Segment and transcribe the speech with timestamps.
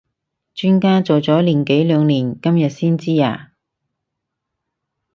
[0.55, 3.51] 磚家做咗年幾兩年今日先知呀？